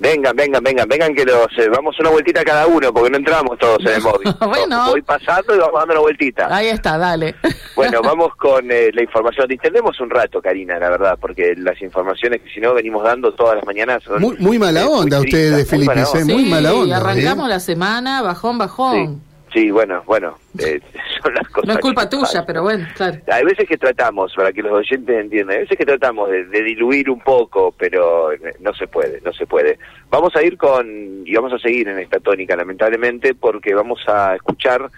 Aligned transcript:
Vengan, 0.00 0.34
vengan, 0.34 0.62
vengan, 0.64 0.88
vengan 0.88 1.14
que 1.14 1.26
los 1.26 1.46
eh, 1.58 1.68
vamos 1.68 1.94
una 2.00 2.08
vueltita 2.08 2.42
cada 2.42 2.66
uno 2.66 2.90
porque 2.90 3.10
no 3.10 3.18
entramos 3.18 3.58
todos 3.58 3.78
en 3.80 3.88
el 3.88 4.02
móvil. 4.02 4.34
Bueno. 4.40 4.90
Voy 4.90 5.02
pasando 5.02 5.54
y 5.54 5.58
vamos 5.58 5.74
dando 5.74 5.92
una 5.92 6.00
vueltita. 6.00 6.48
Ahí 6.54 6.68
está, 6.68 6.98
dale. 6.98 7.34
Bueno, 7.76 8.02
vamos 8.02 8.34
con 8.36 8.70
eh, 8.70 8.90
la 8.92 9.02
información. 9.02 9.48
Distendemos 9.48 9.98
un 10.00 10.10
rato, 10.10 10.42
Karina, 10.42 10.78
la 10.78 10.90
verdad, 10.90 11.16
porque 11.18 11.54
las 11.56 11.80
informaciones 11.80 12.42
que 12.42 12.50
si 12.50 12.60
no 12.60 12.74
venimos 12.74 13.02
dando 13.02 13.32
todas 13.32 13.54
las 13.56 13.64
mañanas 13.64 14.02
son... 14.02 14.20
Muy, 14.20 14.36
muy 14.38 14.58
mala 14.58 14.82
eh, 14.82 14.86
onda 14.86 15.18
ustedes, 15.20 15.72
muy 15.72 15.86
mala 15.86 16.04
Felipe, 16.04 16.22
onda. 16.22 16.34
muy 16.34 16.50
mala 16.50 16.74
onda. 16.74 16.96
Sí, 16.98 17.02
arrancamos 17.02 17.46
¿eh? 17.46 17.48
la 17.48 17.60
semana, 17.60 18.20
bajón, 18.20 18.58
bajón. 18.58 19.22
Sí, 19.54 19.70
bueno, 19.70 20.02
bueno, 20.04 20.36
eh, 20.58 20.80
son 21.22 21.34
las 21.34 21.48
cosas 21.48 21.68
No 21.68 21.72
es 21.74 21.78
culpa 21.80 22.08
tuya, 22.08 22.22
pasan. 22.22 22.44
pero 22.46 22.62
bueno, 22.62 22.86
claro. 22.94 23.18
Hay 23.32 23.44
veces 23.44 23.68
que 23.68 23.76
tratamos, 23.76 24.34
para 24.34 24.52
que 24.52 24.62
los 24.62 24.72
oyentes 24.72 25.16
entiendan, 25.20 25.56
hay 25.56 25.62
veces 25.62 25.78
que 25.78 25.86
tratamos 25.86 26.30
de, 26.30 26.44
de 26.44 26.62
diluir 26.62 27.10
un 27.10 27.20
poco, 27.20 27.74
pero 27.78 28.32
eh, 28.32 28.38
no 28.60 28.74
se 28.74 28.86
puede, 28.86 29.20
no 29.20 29.32
se 29.32 29.46
puede. 29.46 29.78
Vamos 30.10 30.34
a 30.36 30.42
ir 30.42 30.56
con, 30.56 30.86
y 31.24 31.34
vamos 31.34 31.52
a 31.52 31.58
seguir 31.58 31.88
en 31.88 31.98
esta 31.98 32.18
tónica, 32.20 32.56
lamentablemente, 32.56 33.34
porque 33.34 33.74
vamos 33.74 34.00
a 34.08 34.34
escuchar, 34.34 34.90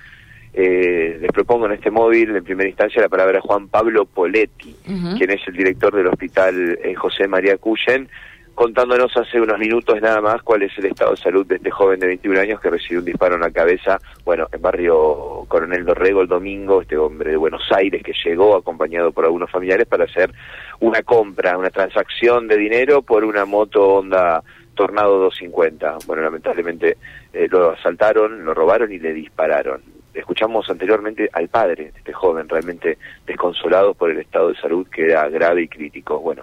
eh, 0.54 1.18
les 1.20 1.32
propongo 1.32 1.66
en 1.66 1.72
este 1.72 1.90
móvil, 1.90 2.34
en 2.36 2.44
primera 2.44 2.68
instancia, 2.68 3.02
la 3.02 3.08
palabra 3.08 3.34
de 3.34 3.40
Juan 3.40 3.68
Pablo 3.68 4.04
Poletti, 4.04 4.74
quien 4.84 5.30
es 5.30 5.40
el 5.46 5.54
director 5.54 5.94
del 5.94 6.06
hospital 6.08 6.78
eh, 6.82 6.94
José 6.94 7.26
María 7.28 7.56
Cuyen, 7.58 8.08
contándonos 8.54 9.16
hace 9.16 9.40
unos 9.40 9.58
minutos 9.58 10.00
nada 10.00 10.20
más 10.20 10.42
cuál 10.42 10.62
es 10.62 10.76
el 10.78 10.86
estado 10.86 11.12
de 11.12 11.16
salud 11.16 11.46
de 11.46 11.56
este 11.56 11.70
joven 11.70 12.00
de 12.00 12.06
21 12.08 12.40
años 12.40 12.60
que 12.60 12.70
recibió 12.70 12.98
un 12.98 13.04
disparo 13.04 13.34
en 13.34 13.40
la 13.40 13.50
cabeza, 13.50 13.98
bueno, 14.24 14.46
en 14.52 14.60
barrio 14.60 15.44
Coronel 15.48 15.84
Dorrego 15.84 16.22
el 16.22 16.28
domingo, 16.28 16.82
este 16.82 16.96
hombre 16.96 17.30
de 17.30 17.36
Buenos 17.36 17.62
Aires 17.72 18.02
que 18.02 18.12
llegó 18.24 18.56
acompañado 18.56 19.12
por 19.12 19.24
algunos 19.24 19.50
familiares 19.50 19.86
para 19.86 20.04
hacer 20.04 20.32
una 20.80 21.02
compra, 21.02 21.56
una 21.56 21.70
transacción 21.70 22.48
de 22.48 22.56
dinero 22.56 23.02
por 23.02 23.24
una 23.24 23.44
moto 23.44 23.94
Honda 23.94 24.42
Tornado 24.74 25.18
250. 25.18 25.98
Bueno, 26.06 26.22
lamentablemente 26.22 26.96
eh, 27.32 27.48
lo 27.50 27.70
asaltaron, 27.70 28.44
lo 28.44 28.54
robaron 28.54 28.92
y 28.92 28.98
le 28.98 29.12
dispararon. 29.12 29.82
Escuchamos 30.14 30.68
anteriormente 30.68 31.28
al 31.32 31.48
padre 31.48 31.84
de 31.92 31.98
este 31.98 32.12
joven, 32.12 32.48
realmente 32.48 32.98
desconsolado 33.26 33.94
por 33.94 34.10
el 34.10 34.18
estado 34.18 34.48
de 34.48 34.56
salud 34.56 34.86
que 34.88 35.06
era 35.06 35.28
grave 35.28 35.62
y 35.62 35.68
crítico. 35.68 36.20
Bueno, 36.20 36.42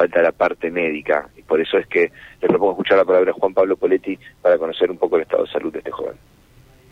falta 0.00 0.22
la 0.22 0.32
parte 0.32 0.70
médica 0.70 1.28
y 1.36 1.42
por 1.42 1.60
eso 1.60 1.76
es 1.76 1.86
que 1.86 2.10
le 2.40 2.48
propongo 2.48 2.72
escuchar 2.72 2.96
la 2.96 3.04
palabra 3.04 3.32
de 3.32 3.38
Juan 3.38 3.52
Pablo 3.52 3.76
Poletti 3.76 4.18
para 4.40 4.56
conocer 4.56 4.90
un 4.90 4.96
poco 4.96 5.16
el 5.16 5.22
estado 5.22 5.44
de 5.44 5.50
salud 5.50 5.70
de 5.70 5.80
este 5.80 5.90
joven. 5.90 6.14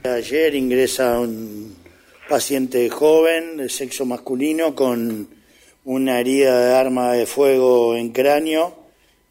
Ayer 0.05 0.55
ingresa 0.55 1.19
un 1.19 1.75
paciente 2.29 2.91
joven 2.91 3.57
de 3.57 3.71
sexo 3.71 4.05
masculino 4.05 4.75
con 4.75 5.27
una 5.87 6.21
herida 6.21 6.67
de 6.67 6.75
arma 6.75 7.13
de 7.15 7.25
fuego 7.25 7.97
en 7.97 8.11
cráneo, 8.11 8.75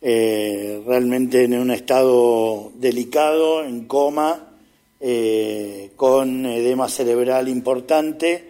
eh, 0.01 0.81
realmente 0.87 1.43
en 1.43 1.59
un 1.59 1.69
estado 1.69 2.71
delicado, 2.77 3.63
en 3.63 3.85
coma, 3.85 4.55
eh, 4.99 5.91
con 5.95 6.47
edema 6.47 6.89
cerebral 6.89 7.47
importante 7.47 8.43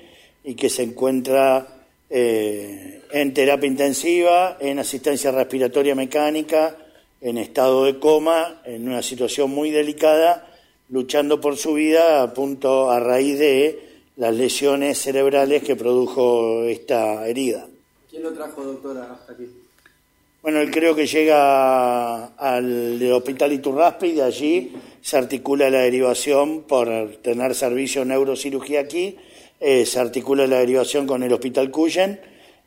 y 0.45 0.55
que 0.55 0.69
se 0.69 0.83
encuentra 0.83 1.76
eh, 2.09 3.01
en 3.11 3.33
terapia 3.33 3.67
intensiva, 3.67 4.57
en 4.59 4.79
asistencia 4.79 5.31
respiratoria 5.31 5.95
mecánica, 5.95 6.77
en 7.21 7.37
estado 7.37 7.85
de 7.85 7.99
coma, 7.99 8.61
en 8.65 8.87
una 8.87 9.01
situación 9.01 9.51
muy 9.51 9.71
delicada, 9.71 10.47
luchando 10.89 11.41
por 11.41 11.57
su 11.57 11.73
vida 11.73 12.21
a 12.21 12.33
punto 12.33 12.89
a 12.89 12.99
raíz 12.99 13.39
de 13.39 13.79
las 14.15 14.33
lesiones 14.33 14.97
cerebrales 14.97 15.63
que 15.63 15.75
produjo 15.75 16.63
esta 16.63 17.27
herida. 17.27 17.67
¿Quién 18.09 18.23
lo 18.23 18.33
trajo, 18.33 18.63
doctora, 18.63 19.11
hasta 19.13 19.33
aquí? 19.33 19.47
Bueno, 20.41 20.61
él 20.61 20.71
creo 20.71 20.95
que 20.95 21.05
llega 21.05 22.27
al 22.27 23.11
hospital 23.11 23.51
Iturraspe 23.51 24.07
y 24.07 24.13
de 24.13 24.23
allí 24.23 24.73
se 25.01 25.17
articula 25.17 25.69
la 25.69 25.79
derivación 25.79 26.61
por 26.61 27.17
tener 27.21 27.53
servicio 27.53 28.01
de 28.01 28.07
neurocirugía 28.07 28.79
aquí, 28.79 29.17
eh, 29.59 29.85
se 29.85 29.99
articula 29.99 30.47
la 30.47 30.59
derivación 30.59 31.07
con 31.07 31.23
el 31.23 31.33
hospital 31.33 31.71
Cuyen, 31.71 32.19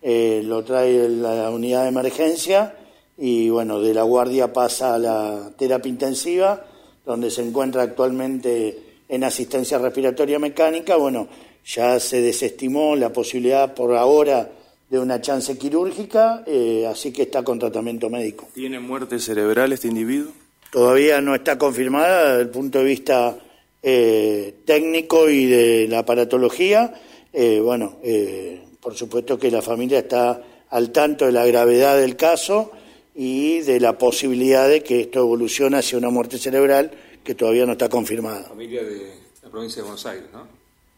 eh, 0.02 0.42
lo 0.44 0.64
trae 0.64 1.08
la 1.08 1.50
unidad 1.50 1.82
de 1.82 1.88
emergencia 1.88 2.74
y 3.18 3.50
bueno, 3.50 3.80
de 3.80 3.92
la 3.92 4.02
guardia 4.02 4.52
pasa 4.52 4.94
a 4.94 4.98
la 4.98 5.52
terapia 5.58 5.90
intensiva, 5.90 6.64
donde 7.04 7.30
se 7.30 7.42
encuentra 7.42 7.82
actualmente 7.82 8.78
en 9.08 9.24
asistencia 9.24 9.78
respiratoria 9.78 10.38
mecánica. 10.38 10.96
Bueno, 10.96 11.28
ya 11.66 12.00
se 12.00 12.22
desestimó 12.22 12.96
la 12.96 13.12
posibilidad 13.12 13.74
por 13.74 13.94
ahora 13.94 14.50
de 14.88 14.98
una 14.98 15.20
chance 15.20 15.56
quirúrgica, 15.58 16.42
eh, 16.46 16.86
así 16.90 17.12
que 17.12 17.22
está 17.22 17.42
con 17.42 17.58
tratamiento 17.58 18.08
médico. 18.08 18.48
¿Tiene 18.54 18.80
muerte 18.80 19.18
cerebral 19.18 19.72
este 19.72 19.88
individuo? 19.88 20.32
Todavía 20.72 21.20
no 21.20 21.34
está 21.34 21.58
confirmada 21.58 22.30
desde 22.30 22.42
el 22.42 22.48
punto 22.48 22.78
de 22.78 22.84
vista 22.84 23.38
eh, 23.82 24.54
técnico 24.64 25.28
y 25.30 25.46
de 25.46 25.86
la 25.88 26.00
aparatología. 26.00 26.94
Eh, 27.32 27.60
bueno, 27.62 27.98
eh, 28.02 28.60
por 28.80 28.94
supuesto 28.94 29.38
que 29.38 29.50
la 29.50 29.62
familia 29.62 30.00
está 30.00 30.42
al 30.70 30.90
tanto 30.90 31.26
de 31.26 31.32
la 31.32 31.46
gravedad 31.46 31.98
del 31.98 32.16
caso 32.16 32.72
y 33.14 33.60
de 33.60 33.80
la 33.80 33.98
posibilidad 33.98 34.68
de 34.68 34.82
que 34.82 35.00
esto 35.00 35.20
evolucione 35.20 35.78
hacia 35.78 35.98
una 35.98 36.10
muerte 36.10 36.38
cerebral 36.38 36.90
que 37.24 37.34
todavía 37.34 37.66
no 37.66 37.72
está 37.72 37.88
confirmada. 37.88 38.44
Familia 38.44 38.82
de 38.82 39.12
la 39.42 39.50
provincia 39.50 39.76
de 39.76 39.82
Buenos 39.82 40.06
Aires, 40.06 40.26
¿no? 40.32 40.46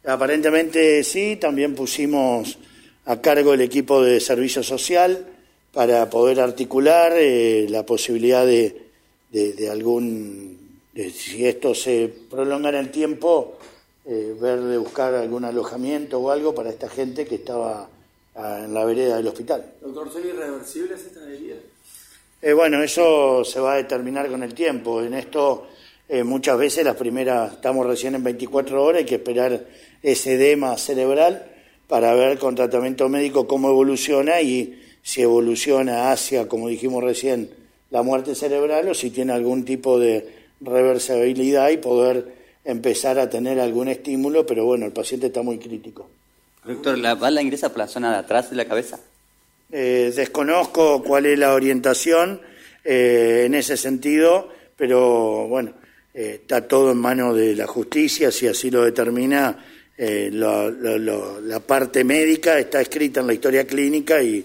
Aparentemente 0.04 1.02
sí, 1.04 1.36
también 1.36 1.74
pusimos 1.74 2.58
a 3.06 3.20
cargo 3.20 3.54
el 3.54 3.60
equipo 3.60 4.02
de 4.02 4.20
servicio 4.20 4.62
social 4.62 5.26
para 5.72 6.10
poder 6.10 6.40
articular 6.40 7.12
eh, 7.16 7.66
la 7.68 7.86
posibilidad 7.86 8.44
de, 8.44 8.76
de- 9.30 9.52
de 9.54 9.70
algún, 9.70 10.58
si 10.94 11.46
esto 11.46 11.74
se 11.74 12.12
prolonga 12.30 12.68
en 12.68 12.76
el 12.76 12.90
tiempo, 12.90 13.58
eh, 14.04 14.34
ver 14.40 14.60
de 14.60 14.78
buscar 14.78 15.14
algún 15.14 15.44
alojamiento 15.44 16.18
o 16.18 16.30
algo 16.30 16.54
para 16.54 16.70
esta 16.70 16.88
gente 16.88 17.24
que 17.24 17.36
estaba 17.36 17.88
ah, 18.34 18.62
en 18.64 18.74
la 18.74 18.84
vereda 18.84 19.16
del 19.16 19.28
hospital. 19.28 19.64
Doctor, 19.80 20.12
¿son 20.12 20.26
irreversibles 20.26 21.00
estas 21.00 21.28
heridas? 21.28 21.58
Eh, 22.40 22.52
bueno, 22.52 22.82
eso 22.82 23.44
se 23.44 23.60
va 23.60 23.74
a 23.74 23.76
determinar 23.76 24.28
con 24.28 24.42
el 24.42 24.54
tiempo. 24.54 25.00
En 25.00 25.14
esto 25.14 25.68
eh, 26.08 26.24
muchas 26.24 26.58
veces 26.58 26.84
las 26.84 26.96
primeras, 26.96 27.52
estamos 27.54 27.86
recién 27.86 28.16
en 28.16 28.24
24 28.24 28.82
horas, 28.82 28.98
hay 28.98 29.06
que 29.06 29.14
esperar 29.14 29.64
ese 30.02 30.34
edema 30.34 30.76
cerebral 30.76 31.46
para 31.86 32.14
ver 32.14 32.38
con 32.38 32.56
tratamiento 32.56 33.08
médico 33.08 33.46
cómo 33.46 33.68
evoluciona 33.68 34.40
y 34.40 34.82
si 35.02 35.22
evoluciona 35.22 36.10
hacia, 36.10 36.48
como 36.48 36.68
dijimos 36.68 37.04
recién, 37.04 37.50
la 37.90 38.02
muerte 38.02 38.34
cerebral 38.34 38.88
o 38.88 38.94
si 38.94 39.10
tiene 39.10 39.32
algún 39.32 39.64
tipo 39.64 40.00
de 40.00 40.41
reversibilidad 40.64 41.70
y 41.70 41.76
poder 41.78 42.26
empezar 42.64 43.18
a 43.18 43.28
tener 43.28 43.58
algún 43.60 43.88
estímulo, 43.88 44.46
pero 44.46 44.64
bueno, 44.64 44.86
el 44.86 44.92
paciente 44.92 45.26
está 45.26 45.42
muy 45.42 45.58
crítico. 45.58 46.08
Doctor, 46.64 46.96
¿la 46.98 47.14
bala 47.16 47.42
ingresa 47.42 47.70
por 47.70 47.78
la 47.78 47.88
zona 47.88 48.12
de 48.12 48.18
atrás 48.18 48.50
de 48.50 48.56
la 48.56 48.64
cabeza? 48.66 49.00
Eh, 49.70 50.12
desconozco 50.14 51.02
cuál 51.02 51.26
es 51.26 51.38
la 51.38 51.54
orientación 51.54 52.40
eh, 52.84 53.44
en 53.46 53.54
ese 53.54 53.76
sentido, 53.76 54.48
pero 54.76 55.48
bueno, 55.48 55.72
eh, 56.14 56.38
está 56.42 56.68
todo 56.68 56.92
en 56.92 56.98
manos 56.98 57.36
de 57.36 57.56
la 57.56 57.66
justicia, 57.66 58.30
si 58.30 58.46
así 58.46 58.70
lo 58.70 58.84
determina 58.84 59.64
eh, 59.96 60.30
lo- 60.32 60.70
lo- 60.70 60.98
lo- 60.98 61.40
la 61.40 61.60
parte 61.60 62.02
médica, 62.04 62.58
está 62.58 62.80
escrita 62.80 63.20
en 63.20 63.26
la 63.26 63.34
historia 63.34 63.66
clínica 63.66 64.22
y, 64.22 64.44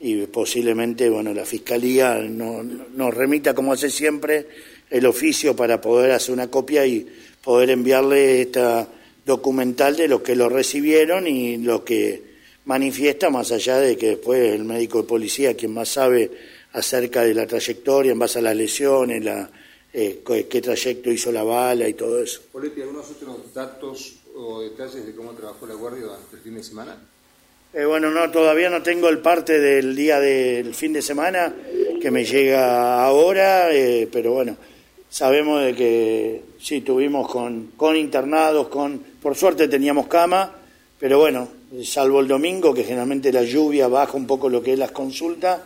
y 0.00 0.26
posiblemente 0.26 1.08
bueno 1.08 1.32
la 1.32 1.44
fiscalía 1.44 2.14
no- 2.16 2.62
no- 2.62 2.84
nos 2.94 3.14
remita 3.14 3.54
como 3.54 3.72
hace 3.72 3.90
siempre 3.90 4.46
el 4.90 5.06
oficio 5.06 5.54
para 5.54 5.80
poder 5.80 6.12
hacer 6.12 6.32
una 6.34 6.50
copia 6.50 6.86
y 6.86 7.06
poder 7.42 7.70
enviarle 7.70 8.42
esta 8.42 8.88
documental 9.24 9.96
de 9.96 10.08
lo 10.08 10.22
que 10.22 10.34
lo 10.34 10.48
recibieron 10.48 11.26
y 11.26 11.58
lo 11.58 11.84
que 11.84 12.22
manifiesta, 12.64 13.30
más 13.30 13.52
allá 13.52 13.78
de 13.78 13.96
que 13.96 14.08
después 14.08 14.54
el 14.54 14.64
médico 14.64 15.02
de 15.02 15.08
policía, 15.08 15.54
quien 15.56 15.72
más 15.72 15.88
sabe 15.88 16.30
acerca 16.72 17.22
de 17.22 17.34
la 17.34 17.46
trayectoria, 17.46 18.12
en 18.12 18.18
base 18.18 18.38
a 18.38 18.42
las 18.42 18.56
lesiones, 18.56 19.24
la, 19.24 19.50
eh, 19.92 20.20
qué, 20.26 20.46
qué 20.46 20.60
trayecto 20.60 21.10
hizo 21.10 21.32
la 21.32 21.42
bala 21.42 21.88
y 21.88 21.94
todo 21.94 22.22
eso. 22.22 22.42
Poletti, 22.52 22.82
¿algunos 22.82 23.10
otros 23.10 23.54
datos 23.54 24.16
o 24.34 24.60
detalles 24.62 25.06
de 25.06 25.14
cómo 25.14 25.32
trabajó 25.32 25.66
la 25.66 25.74
guardia 25.74 26.04
durante 26.04 26.36
el 26.36 26.42
fin 26.42 26.54
de 26.54 26.62
semana? 26.62 26.96
Eh, 27.74 27.84
bueno, 27.84 28.10
no, 28.10 28.30
todavía 28.30 28.70
no 28.70 28.82
tengo 28.82 29.08
el 29.08 29.18
parte 29.18 29.58
del 29.60 29.94
día 29.94 30.20
del 30.20 30.74
fin 30.74 30.92
de 30.92 31.02
semana 31.02 31.54
que 32.00 32.10
me 32.10 32.24
llega 32.24 33.04
ahora, 33.04 33.74
eh, 33.74 34.08
pero 34.10 34.32
bueno, 34.32 34.56
sabemos 35.08 35.64
de 35.64 35.74
que 35.74 36.42
sí, 36.60 36.80
tuvimos 36.80 37.28
con, 37.28 37.72
con 37.76 37.96
internados, 37.96 38.68
con, 38.68 39.00
por 39.20 39.36
suerte 39.36 39.68
teníamos 39.68 40.06
cama, 40.06 40.54
pero 40.98 41.18
bueno, 41.18 41.48
salvo 41.84 42.20
el 42.20 42.28
domingo, 42.28 42.74
que 42.74 42.84
generalmente 42.84 43.32
la 43.32 43.42
lluvia 43.42 43.88
baja 43.88 44.16
un 44.16 44.26
poco 44.26 44.48
lo 44.48 44.62
que 44.62 44.72
es 44.72 44.78
las 44.78 44.90
consultas, 44.90 45.60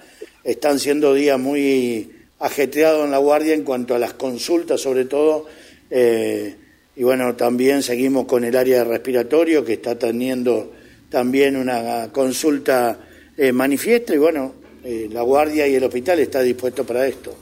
están 0.45 0.79
siendo 0.79 1.15
días 1.15 1.39
muy 1.39 2.11
ajetreados 2.41 3.05
en 3.05 3.13
la 3.13 3.19
guardia 3.19 3.55
en 3.55 3.63
cuanto 3.63 3.95
a 3.95 3.99
las 3.99 4.15
consultas, 4.15 4.81
sobre 4.81 5.05
todo, 5.05 5.47
eh, 5.91 6.57
y 6.95 7.03
bueno, 7.05 7.35
también 7.37 7.83
seguimos 7.83 8.27
con 8.27 8.45
el 8.45 8.57
área 8.57 8.79
de 8.79 8.85
respiratorio, 8.85 9.65
que 9.65 9.75
está 9.75 9.99
teniendo 9.99 10.73
también 11.09 11.57
una 11.57 12.11
consulta 12.13 12.99
eh, 13.37 13.53
manifiesta, 13.53 14.15
y 14.15 14.19
bueno, 14.19 14.55
eh, 14.85 15.09
la 15.11 15.23
guardia 15.23 15.67
y 15.67 15.75
el 15.77 15.85
hospital 15.85 16.19
está 16.21 16.43
dispuesto 16.43 16.85
para 16.85 17.07
esto. 17.07 17.35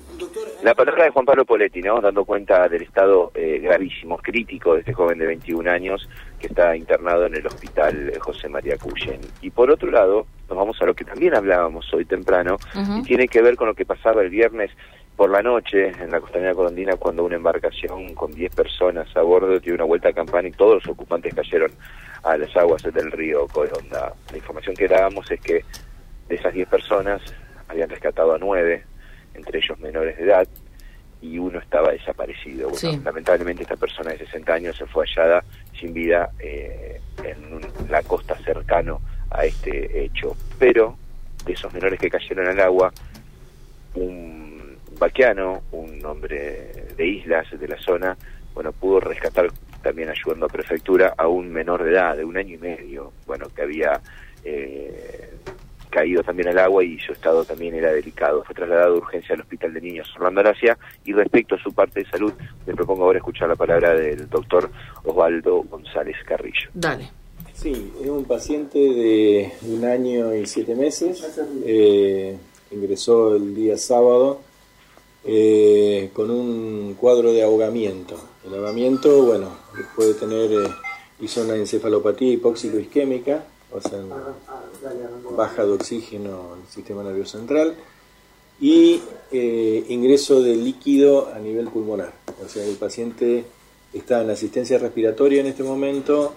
La 0.62 0.74
palabra 0.74 1.04
de 1.04 1.10
Juan 1.10 1.24
Pablo 1.24 1.46
Poletti, 1.46 1.80
¿no? 1.80 2.02
Dando 2.02 2.26
cuenta 2.26 2.68
del 2.68 2.82
estado 2.82 3.32
eh, 3.34 3.60
gravísimo, 3.62 4.18
crítico 4.18 4.74
de 4.74 4.80
este 4.80 4.92
joven 4.92 5.18
de 5.18 5.26
21 5.26 5.70
años 5.70 6.06
que 6.38 6.48
está 6.48 6.76
internado 6.76 7.24
en 7.24 7.34
el 7.34 7.46
hospital 7.46 8.12
José 8.20 8.50
María 8.50 8.76
Cuyen. 8.76 9.20
Y 9.40 9.48
por 9.48 9.70
otro 9.70 9.90
lado, 9.90 10.26
nos 10.50 10.58
vamos 10.58 10.76
a 10.82 10.84
lo 10.84 10.92
que 10.92 11.06
también 11.06 11.34
hablábamos 11.34 11.90
hoy 11.94 12.04
temprano, 12.04 12.58
y 12.98 13.02
tiene 13.04 13.26
que 13.26 13.40
ver 13.40 13.56
con 13.56 13.68
lo 13.68 13.74
que 13.74 13.86
pasaba 13.86 14.20
el 14.20 14.28
viernes 14.28 14.70
por 15.16 15.30
la 15.30 15.42
noche 15.42 15.92
en 15.98 16.10
la 16.10 16.20
costanera 16.20 16.54
colondina 16.54 16.96
cuando 16.96 17.24
una 17.24 17.36
embarcación 17.36 18.14
con 18.14 18.32
10 18.32 18.54
personas 18.54 19.08
a 19.16 19.22
bordo 19.22 19.58
dio 19.60 19.74
una 19.74 19.84
vuelta 19.84 20.10
a 20.10 20.12
campana 20.12 20.48
y 20.48 20.52
todos 20.52 20.74
los 20.74 20.88
ocupantes 20.88 21.34
cayeron 21.34 21.70
a 22.22 22.36
las 22.36 22.54
aguas 22.54 22.82
del 22.82 23.10
río 23.12 23.46
Coronda. 23.48 24.12
La 24.30 24.36
información 24.36 24.76
que 24.76 24.88
dábamos 24.88 25.30
es 25.30 25.40
que 25.40 25.64
de 26.28 26.34
esas 26.34 26.52
10 26.52 26.68
personas 26.68 27.22
habían 27.68 27.88
rescatado 27.88 28.34
a 28.34 28.38
9, 28.38 28.84
entre 29.34 29.58
ellos 29.58 29.78
menores 29.78 30.16
de 30.16 30.24
edad, 30.24 30.48
y 31.22 31.38
uno 31.38 31.58
estaba 31.58 31.92
desaparecido. 31.92 32.70
Bueno, 32.70 32.78
Sí. 32.78 33.00
Lamentablemente 33.04 33.62
esta 33.62 33.76
persona 33.76 34.12
de 34.12 34.18
60 34.18 34.54
años 34.54 34.76
se 34.76 34.86
fue 34.86 35.06
hallada 35.06 35.44
sin 35.78 35.92
vida 35.92 36.30
eh, 36.38 37.00
en 37.24 37.90
la 37.90 38.02
costa 38.02 38.36
cercano 38.36 39.00
a 39.30 39.44
este 39.44 40.04
hecho. 40.04 40.36
Pero 40.58 40.96
de 41.44 41.52
esos 41.52 41.72
menores 41.72 41.98
que 42.00 42.10
cayeron 42.10 42.48
al 42.48 42.60
agua, 42.60 42.92
un 43.94 44.76
vaquiano, 44.98 45.62
un 45.72 46.04
hombre 46.04 46.86
de 46.96 47.06
islas 47.06 47.46
de 47.58 47.68
la 47.68 47.78
zona, 47.78 48.16
bueno, 48.54 48.72
pudo 48.72 49.00
rescatar 49.00 49.48
también 49.82 50.10
ayudando 50.10 50.46
a 50.46 50.48
prefectura 50.48 51.14
a 51.16 51.26
un 51.26 51.50
menor 51.50 51.82
de 51.82 51.92
edad, 51.92 52.16
de 52.16 52.24
un 52.24 52.36
año 52.36 52.54
y 52.54 52.58
medio, 52.58 53.12
bueno, 53.26 53.46
que 53.54 53.62
había 53.62 54.00
eh, 54.44 55.29
caído 55.90 56.22
también 56.22 56.48
al 56.48 56.58
agua 56.58 56.82
y 56.84 56.98
su 57.00 57.12
estado 57.12 57.44
también 57.44 57.75
era 57.75 57.92
delicado. 57.92 58.42
Fue 58.44 58.54
trasladado 58.54 58.94
de 58.94 59.00
urgencia 59.00 59.34
al 59.34 59.42
Hospital 59.42 59.75
de 59.75 59.81
Niños 59.81 60.12
Orlando 60.16 60.40
Alasia 60.40 60.78
y 61.04 61.12
respecto 61.12 61.56
a 61.56 61.62
su 61.62 61.72
parte 61.72 62.00
de 62.00 62.10
salud, 62.10 62.32
le 62.66 62.75
propongo 62.75 63.04
ahora 63.04 63.19
escuchar 63.19 63.48
la 63.48 63.56
palabra 63.56 63.94
del 63.94 64.28
doctor 64.28 64.70
Osvaldo 65.04 65.62
González 65.64 66.16
Carrillo. 66.26 66.70
Dale. 66.72 67.10
Sí, 67.52 67.92
es 68.02 68.08
un 68.08 68.25
paciente 68.25 68.78
de 68.78 69.52
un 69.69 69.84
año 69.84 70.34
y 70.34 70.46
siete 70.46 70.75
meses. 70.75 71.22
eh, 71.66 72.37
ingresó 72.70 73.37
el 73.37 73.54
día 73.54 73.76
sábado 73.76 74.40
eh, 75.25 76.10
con 76.14 76.31
un 76.31 76.94
cuadro 76.94 77.32
de 77.32 77.42
ahogamiento. 77.42 78.16
El 78.46 78.54
ahogamiento, 78.54 79.25
bueno, 79.25 79.50
puede 79.94 80.14
tener, 80.14 80.50
eh, 80.52 80.70
hizo 81.20 81.42
una 81.42 81.56
encefalopatía 81.56 82.32
hipóxico-isquémica, 82.32 83.44
o 83.72 83.81
sea, 83.81 84.02
baja 85.37 85.64
de 85.64 85.72
oxígeno 85.72 86.55
en 86.55 86.62
el 86.62 86.69
sistema 86.69 87.02
nervioso 87.02 87.38
central, 87.38 87.76
y 88.61 89.00
eh, 89.32 89.87
ingreso 89.88 90.43
de 90.43 90.55
líquido 90.55 91.32
a 91.34 91.38
nivel 91.38 91.69
pulmonar. 91.69 92.12
O 92.44 92.49
sea, 92.49 92.64
el 92.64 92.76
paciente 92.76 93.44
está 93.93 94.22
en 94.22 94.31
asistencia 94.31 94.78
respiratoria 94.78 95.40
en 95.40 95.46
este 95.46 95.62
momento, 95.62 96.34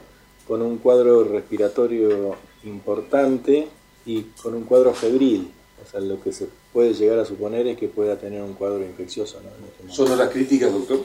con 0.48 0.62
un 0.62 0.78
cuadro 0.78 1.24
respiratorio 1.24 2.36
importante 2.64 3.68
y 4.06 4.22
con 4.42 4.56
un 4.56 4.64
cuadro 4.64 4.94
febril. 4.94 5.52
O 5.86 5.90
sea, 5.90 6.00
lo 6.00 6.22
que 6.22 6.32
se 6.32 6.48
puede 6.72 6.94
llegar 6.94 7.20
a 7.20 7.26
suponer 7.26 7.68
es 7.68 7.78
que 7.78 7.88
pueda 7.88 8.18
tener 8.18 8.42
un 8.42 8.54
cuadro 8.54 8.84
infeccioso. 8.84 9.40
¿no? 9.42 9.50
Este. 9.68 9.96
¿Son 9.96 10.10
horas 10.12 10.30
críticas, 10.30 10.72
doctor? 10.72 11.02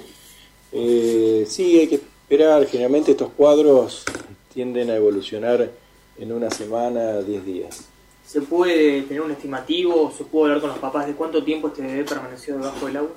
Eh, 0.73 1.45
sí, 1.49 1.81
hay 1.81 1.89
que 1.89 1.97
esperar. 1.97 2.65
Generalmente 2.67 3.13
estos 3.13 3.31
cuadros 3.31 4.05
tienden 4.53 4.91
a 4.91 4.97
evolucionar 4.97 5.71
en 6.19 6.33
una 6.33 6.51
semana, 6.51 7.21
10 7.21 7.45
días. 7.45 7.81
¿Se 8.27 8.41
puede 8.43 9.03
tener 9.03 9.23
un 9.23 9.31
estimativo? 9.31 10.13
¿Se 10.17 10.25
puede 10.25 10.47
hablar 10.47 10.61
con 10.61 10.71
los 10.71 10.79
papás 10.79 11.07
de 11.07 11.15
cuánto 11.15 11.43
tiempo 11.43 11.69
este 11.69 11.83
bebé 11.83 12.05
permaneció 12.05 12.55
debajo 12.59 12.87
del 12.87 12.97
agua? 12.99 13.11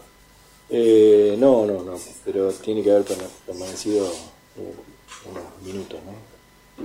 Eh, 0.69 1.36
no, 1.38 1.65
no, 1.65 1.83
no, 1.83 1.95
pero 2.24 2.50
tiene 2.53 2.81
que 2.81 2.92
haber 2.92 3.03
perma- 3.03 3.27
permanecido 3.45 4.06
eh, 4.06 4.74
unos 5.30 5.44
minutos, 5.65 6.00
¿no? 6.06 6.31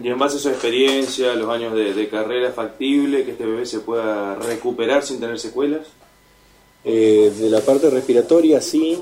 Y 0.03 0.09
en 0.09 0.19
base 0.19 0.37
a 0.37 0.41
su 0.41 0.49
experiencia, 0.51 1.35
los 1.35 1.49
años 1.49 1.75
de, 1.75 1.95
de 1.95 2.09
carrera, 2.09 2.49
¿es 2.49 2.55
factible 2.55 3.25
que 3.25 3.31
este 3.31 3.47
bebé 3.47 3.65
se 3.65 3.79
pueda 3.81 4.35
recuperar 4.35 5.05
sin 5.05 5.21
tener 5.21 5.39
secuelas? 5.39 5.87
Eh, 6.85 7.33
de 7.39 7.49
la 7.49 7.61
parte 7.61 7.89
respiratoria 7.91 8.61
sí, 8.61 8.99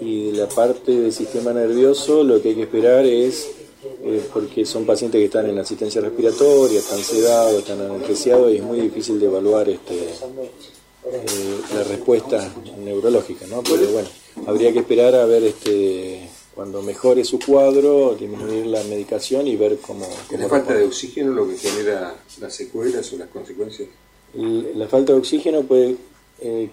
y 0.00 0.32
de 0.32 0.38
la 0.38 0.48
parte 0.48 0.92
del 0.92 1.12
sistema 1.12 1.52
nervioso 1.52 2.22
lo 2.24 2.42
que 2.42 2.50
hay 2.50 2.54
que 2.56 2.62
esperar 2.62 3.06
es, 3.06 3.50
eh, 3.82 4.22
porque 4.32 4.66
son 4.66 4.84
pacientes 4.84 5.18
que 5.18 5.26
están 5.26 5.48
en 5.48 5.58
asistencia 5.58 6.00
respiratoria, 6.00 6.80
están 6.80 6.98
sedados, 6.98 7.60
están 7.60 7.80
anestesiados 7.80 8.52
y 8.52 8.56
es 8.56 8.62
muy 8.62 8.80
difícil 8.80 9.18
de 9.18 9.26
evaluar 9.26 9.68
este, 9.68 9.96
eh, 10.04 11.60
la 11.74 11.84
respuesta 11.84 12.52
neurológica, 12.78 13.46
¿no? 13.46 13.62
Pero 13.62 13.90
bueno, 13.92 14.08
habría 14.46 14.72
que 14.72 14.80
esperar 14.80 15.14
a 15.14 15.24
ver 15.24 15.44
este 15.44 16.28
cuando 16.54 16.82
mejore 16.82 17.24
su 17.24 17.38
cuadro, 17.38 18.16
disminuir 18.20 18.66
la 18.66 18.82
medicación 18.84 19.46
y 19.46 19.56
ver 19.56 19.78
cómo... 19.78 20.04
¿Es 20.04 20.26
cómo 20.28 20.42
la 20.42 20.48
falta 20.48 20.74
de 20.74 20.84
oxígeno 20.84 21.32
lo 21.32 21.48
que 21.48 21.56
genera 21.56 22.16
las 22.38 22.54
secuelas 22.54 23.10
o 23.14 23.16
las 23.16 23.28
consecuencias? 23.28 23.88
La 24.34 24.86
falta 24.86 25.12
de 25.12 25.18
oxígeno 25.18 25.62
puede 25.62 25.96
eh, 26.40 26.68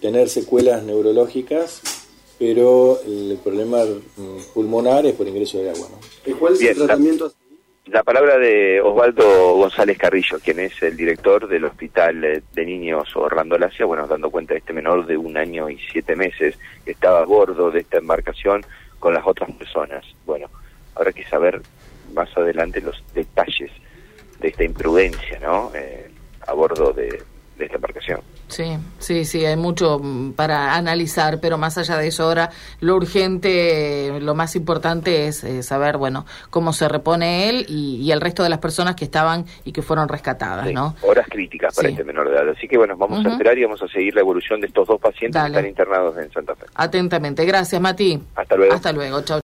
tener 0.00 0.28
secuelas 0.28 0.84
neurológicas, 0.84 1.80
pero 2.42 2.98
el 3.06 3.38
problema 3.40 3.84
mm, 3.84 4.52
pulmonar 4.52 5.06
es 5.06 5.14
por 5.14 5.28
ingreso 5.28 5.58
de 5.58 5.70
agua. 5.70 5.86
¿no? 5.88 6.36
¿Cuál 6.40 6.54
es 6.54 6.58
Bien, 6.58 6.72
el 6.72 6.78
tratamiento? 6.78 7.26
a 7.26 7.30
seguir? 7.30 7.58
La 7.86 8.02
palabra 8.02 8.36
de 8.36 8.80
Osvaldo 8.80 9.54
González 9.54 9.96
Carrillo, 9.96 10.40
quien 10.42 10.58
es 10.58 10.82
el 10.82 10.96
director 10.96 11.46
del 11.46 11.66
Hospital 11.66 12.24
eh, 12.24 12.42
de 12.52 12.66
Niños 12.66 13.14
Orlando 13.14 13.56
Lacia, 13.58 13.86
bueno, 13.86 14.08
dando 14.08 14.28
cuenta 14.28 14.54
de 14.54 14.58
este 14.58 14.72
menor 14.72 15.06
de 15.06 15.16
un 15.16 15.36
año 15.36 15.70
y 15.70 15.78
siete 15.92 16.16
meses 16.16 16.58
que 16.84 16.90
estaba 16.90 17.20
a 17.20 17.26
bordo 17.26 17.70
de 17.70 17.78
esta 17.78 17.98
embarcación 17.98 18.66
con 18.98 19.14
las 19.14 19.24
otras 19.24 19.52
personas. 19.52 20.04
Bueno, 20.26 20.48
habrá 20.96 21.12
que 21.12 21.24
saber 21.24 21.62
más 22.12 22.36
adelante 22.36 22.80
los 22.80 23.04
detalles 23.14 23.70
de 24.40 24.48
esta 24.48 24.64
imprudencia, 24.64 25.38
¿no? 25.38 25.70
Eh, 25.76 26.10
a 26.44 26.52
bordo 26.54 26.92
de, 26.92 27.22
de 27.58 27.64
esta 27.66 27.76
embarcación. 27.76 28.20
Sí, 28.48 28.76
sí, 28.98 29.24
sí, 29.24 29.44
hay 29.46 29.56
mucho 29.56 29.98
mm, 29.98 30.32
para 30.32 30.74
analizar, 30.74 31.40
pero 31.40 31.56
más 31.56 31.78
allá 31.78 31.96
de 31.96 32.08
eso 32.08 32.24
ahora 32.24 32.50
lo 32.80 32.96
urgente, 32.96 34.20
lo 34.20 34.34
más 34.34 34.56
importante 34.56 35.26
es 35.26 35.42
eh, 35.44 35.62
saber, 35.62 35.96
bueno, 35.96 36.26
cómo 36.50 36.72
se 36.72 36.88
repone 36.88 37.48
él 37.48 37.64
y, 37.68 37.96
y 38.02 38.12
el 38.12 38.20
resto 38.20 38.42
de 38.42 38.48
las 38.50 38.58
personas 38.58 38.94
que 38.94 39.04
estaban 39.04 39.46
y 39.64 39.72
que 39.72 39.80
fueron 39.82 40.08
rescatadas, 40.08 40.66
Sí, 40.68 40.74
¿no? 40.74 40.94
Horas 41.02 41.26
críticas 41.30 41.74
para 41.74 41.88
Sí. 41.88 41.92
este 41.94 42.04
menor 42.04 42.28
de 42.28 42.36
edad. 42.36 42.48
Así 42.50 42.68
que 42.68 42.76
bueno, 42.76 42.96
vamos 42.96 43.24
a 43.24 43.30
esperar 43.30 43.56
y 43.56 43.64
vamos 43.64 43.82
a 43.82 43.88
seguir 43.88 44.14
la 44.14 44.20
evolución 44.20 44.60
de 44.60 44.66
estos 44.66 44.86
dos 44.86 45.00
pacientes 45.00 45.34
Dale. 45.40 45.52
que 45.54 45.58
están 45.58 45.68
internados 45.70 46.18
en 46.18 46.30
Santa 46.32 46.54
Fe. 46.54 46.66
Atentamente. 46.74 47.44
Gracias, 47.46 47.80
Mati. 47.80 48.20
Hasta 48.34 48.56
luego. 48.56 48.74
Hasta 48.74 48.92
luego. 48.92 49.20
Chau. 49.22 49.40